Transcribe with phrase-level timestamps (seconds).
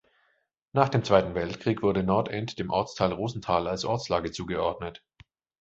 [0.73, 5.03] Nach dem Zweiten Weltkrieg wurde Nordend dem Ortsteil Rosenthal als Ortslage zugeordnet.